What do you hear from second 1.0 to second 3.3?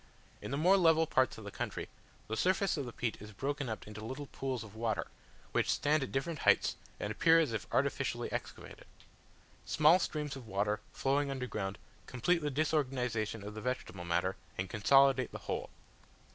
parts of the country, the surface of the peat